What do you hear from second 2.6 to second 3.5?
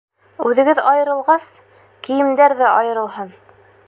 ҙә айырылһын!